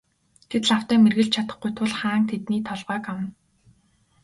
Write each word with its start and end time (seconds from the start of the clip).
Тэд 0.49 0.63
лавтай 0.71 0.97
мэргэлж 1.03 1.31
чадахгүй 1.35 1.71
тул 1.77 1.91
хаан 1.99 2.23
тэдний 2.29 2.61
толгойг 2.67 3.05
авна. 3.11 3.29